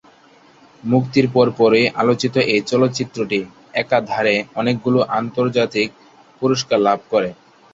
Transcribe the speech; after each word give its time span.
মুক্তির 0.83 1.25
পরপরই 1.33 1.85
আলোচিত 2.01 2.35
এই 2.47 2.61
চলচ্চিত্রটি 2.71 3.39
একাধারে 3.75 4.35
অনেকগুলো 4.55 4.99
আন্তর্জাতিক 5.19 5.89
পুরস্কার 6.41 6.79
লাভ 6.87 6.99
করে। 7.11 7.29